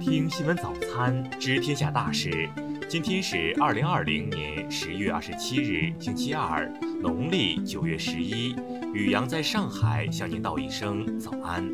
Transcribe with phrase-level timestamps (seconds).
[0.00, 2.48] 听新闻早餐，知天下大事。
[2.88, 6.66] 今天是二零二零年十月二十七日，星期二，
[7.02, 8.56] 农历九月十一。
[8.94, 11.70] 雨阳在上海向您道一声早安。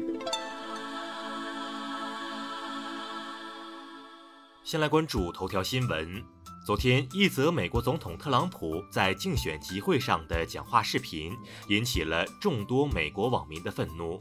[4.64, 6.20] 先来关注头条新闻。
[6.66, 11.32] 昨天，一则美国总统特朗普在竞选集会上的讲话视频，
[11.68, 14.18] 引起了众多美国网民的愤怒。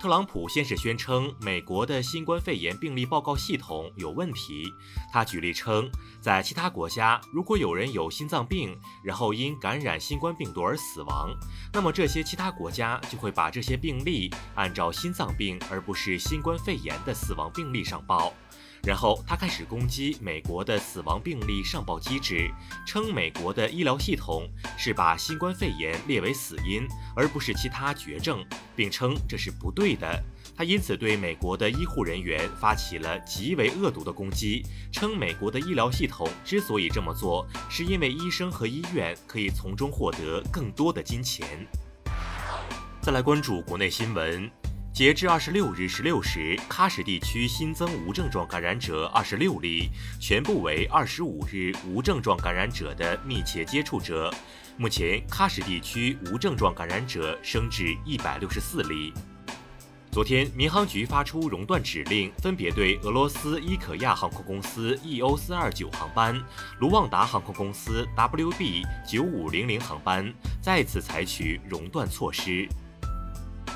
[0.00, 4.70] 特朗普先是宣称美国的新冠肺炎病例报告系统有问题。
[5.10, 11.34] 他举例称，在其他国家，如果有人有心脏病，然后因感染新冠病毒而死亡，
[11.72, 18.34] 那么这些其他国家就会把这些病例按照心脏病而不是新冠肺炎的死亡病例上报。
[18.86, 22.50] 然后他开始攻击美国的死亡病例上报机制，
[22.86, 28.44] 称美国的医疗系统是把新冠肺炎列为死因，而不是其他绝症，
[28.76, 30.22] 并称这是不对的。
[30.56, 41.66] 他因此对美国的医护人员发起了极为恶毒的攻击，称美国的医疗系统之所以这么做，是因为医生和医院可以从中获得更多的金钱。
[43.00, 44.63] 再来关注国内新闻。
[44.94, 54.32] 截至二十六日十六时，喀什地区新增无症状感染者二十六例，全部为二十五日无症状感染者的密切接触者。
[54.76, 59.12] 目前，喀什地区无症状感染者升至一百六十四例。
[60.12, 66.40] 昨天，民航局发出熔断指令，分别对俄罗斯伊可亚航空公司 EO 四二九航班、
[66.78, 70.32] 卢旺达航空公司 WB 九五零零航班
[70.62, 72.68] 再次采取熔断措施。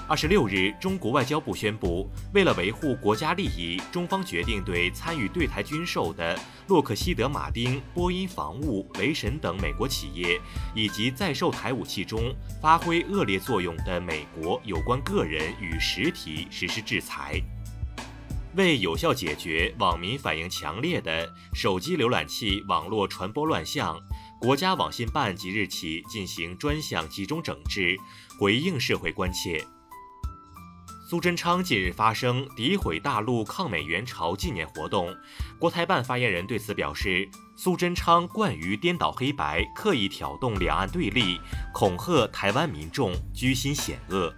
[0.08, 6.34] 二十六日，中国外交部宣布，为了维护国家利益，中方决定对参与对台军售的
[6.66, 10.40] 洛克希德马丁、波音防务、雷神等美国企业，
[10.74, 17.38] 以及在售台武器中发挥恶劣作用的美国有关个人与实体实施制裁。
[18.56, 24.00] 为有效解决网民反映强烈的手机浏览器网络传播乱象，
[24.40, 27.94] 国家网信办即日起进行专项集中整治，
[28.40, 29.62] 回应社会关切。
[31.08, 35.08] 苏贞昌近日发声诋毁大陆抗美援朝纪念活动，
[35.58, 37.26] 国台办发言人对此表示，
[37.56, 41.40] 苏贞昌惯于颠倒黑白，刻意挑动两岸对立，
[41.72, 44.30] 恐吓台湾民众，居心险恶。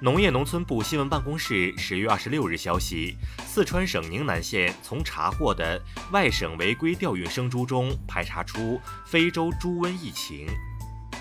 [0.00, 3.14] 农业农村部新闻办公室十月二十六日消息，
[3.44, 5.78] 四川省宁南县从查获的
[6.12, 10.46] 外省违规调运生猪中排查出非洲猪瘟疫情。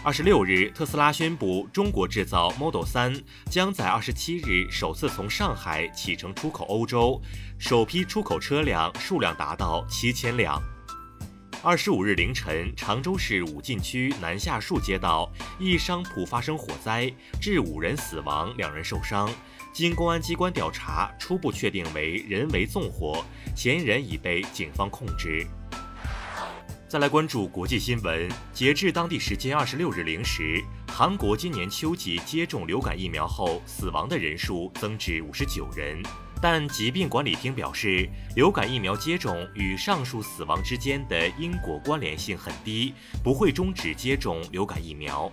[0.04, 7.22] 二十六日，特斯拉宣布，中国制造 Model 3将在二十七日首次从上海启程出口欧洲，
[7.60, 10.60] 首批出口车辆数量达到七千辆。
[11.62, 19.30] 二十五日凌晨，常州市武进区南下树街道一商铺发生火灾，致五人死亡，两人受伤。
[19.72, 23.24] 经公安机关调查，初步确定为人为纵火，
[23.56, 25.46] 嫌疑人已被警方控制。
[26.92, 28.30] 再来关注国际新闻。
[28.52, 36.04] 截至当地时间二十六日零时，韩国今年秋季接种流感疫苗后死亡的人数增至五十九人，
[36.42, 45.32] 但疾病管理厅表示，流感疫苗接种与上述死亡之间的因果关联性很低，不会终止接种流感疫苗。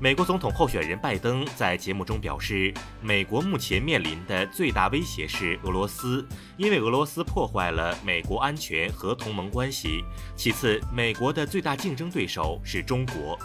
[0.00, 6.26] 美国总统候选人拜登在节目中表示，美国目前面临的最大威胁是俄罗斯，
[6.56, 10.04] 因为俄罗斯破坏了美国安全和同盟关系。
[10.34, 13.38] 其次，美国的最大竞争对手是中国。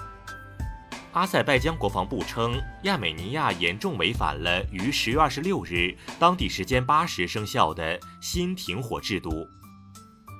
[1.13, 9.47] 阿塞拜疆国防部称，亚美尼亚严重违反了于十月二十六日当地时间八时生效的新停火制度。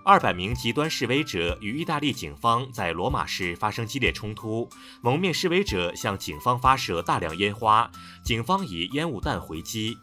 [0.08, 4.70] 二百名极端示威者与意大利警方在罗马市发生激烈冲突，
[5.02, 7.92] 蒙面示威者向警方发射大量烟花，
[8.24, 9.98] 警方以烟雾弹回击。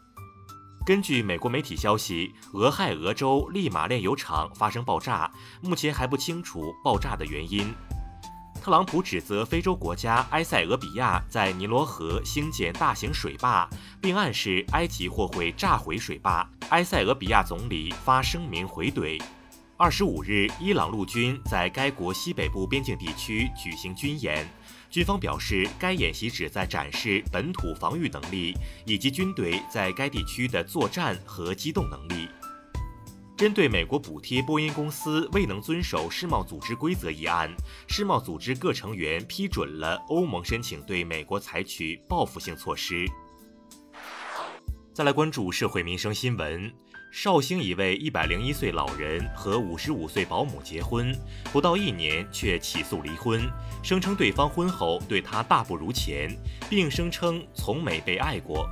[0.84, 5.32] 根据美国媒体消息，俄亥俄州利马炼油厂发生爆炸，
[5.62, 7.74] 目前还不清楚爆炸的原因。
[8.60, 13.66] 特朗普指责非洲国家埃塞俄比亚在尼罗河兴建大型水坝，
[14.02, 16.46] 并暗示埃及或会炸毁水坝。
[16.68, 19.18] 埃塞俄比亚总理发声明回怼。
[19.76, 24.48] 二十五日，伊朗陆军在该国西北部边境地区举行军演。
[24.88, 28.54] 军方表示，该演习旨在展示本土防御能力
[28.86, 32.28] 以及军队在该地区的作战和机动能力。
[33.36, 37.52] 针对美国补贴波音公司未能遵守世贸组织规则一案，
[37.88, 43.04] 世贸组织各成员批准了欧盟申请对美国采取报复性措施。
[44.92, 46.72] 再来关注社会民生新闻。
[47.16, 51.16] 绍兴一位一百零一岁老人和五十五岁保姆结婚
[51.52, 53.48] 不到一年，却起诉离婚，
[53.84, 56.36] 声称对方婚后对他大不如前，
[56.68, 58.68] 并声称从没被爱过。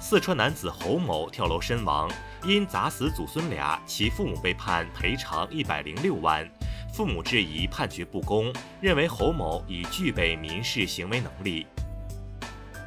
[0.00, 2.10] 四川男子侯某跳楼身亡，
[2.44, 6.44] 因砸死祖孙俩，其父母被判赔偿一百零六万。
[6.92, 11.64] 父母质疑判决不公，认为侯某已具备民事行为能力。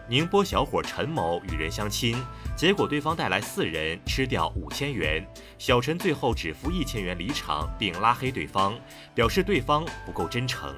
[0.09, 2.17] 宁波小伙陈某与人相亲，
[2.59, 5.25] 结果对方带来四人，吃掉五千元。
[5.57, 8.77] 小陈最后只付一千元离场，并拉黑对方，
[9.15, 10.75] 表示对方不够真诚。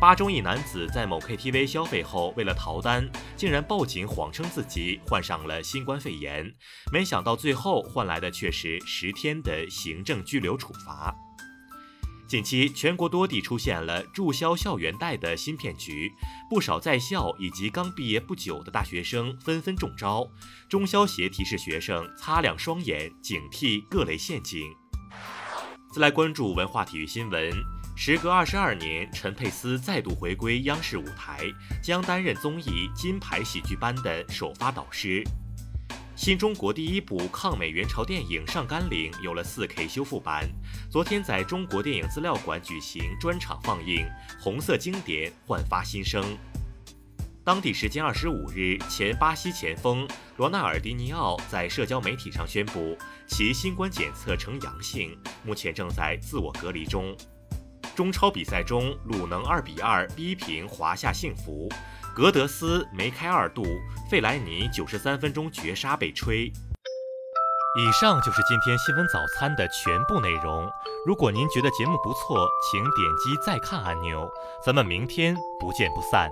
[0.00, 6.48] 巴中一男子在某 KTV 消费后，为了逃单，竟然报警，谎称自己患上了新冠肺炎，
[6.92, 11.12] 没想到最后换来的却是十天的行政拘留处罚。
[12.30, 16.12] 近期，全国多地出现了注销校园贷的新骗局，
[16.48, 20.24] 不少在校以及刚毕业不久的大学生纷纷中招。
[20.68, 24.72] 中消协提示学生擦亮双眼，警惕各类陷阱。
[25.92, 27.52] 再来关注文化体育新闻，
[27.96, 31.40] 时隔二十二年，陈佩斯再度回归央视舞台，
[31.82, 35.24] 将担任综艺《金牌喜剧班》的首发导师。
[36.20, 40.46] 新中国第一部抗美援朝电影《上甘岭》有了 4K 修复版，
[40.90, 44.06] 昨天在中国电影资料馆举行专场放映，
[44.38, 46.36] 红色经典焕发新生。
[47.42, 50.06] 当地时间二十五日，前巴西前锋
[50.36, 57.16] 罗纳尔迪尼奥在社交媒体上宣布，其新冠检测呈阳性，目前正在自我隔离中。
[57.94, 61.68] 中超比赛中，鲁能二比二逼平华夏幸福。
[62.14, 63.64] 格德斯梅开二度，
[64.10, 66.52] 费莱尼九十三分钟绝杀被吹。
[67.78, 70.68] 以上就是今天新闻早餐的全部内容。
[71.06, 72.92] 如果您觉得节目不错，请点
[73.22, 74.28] 击再看按钮。
[74.64, 76.30] 咱们明天不见不散。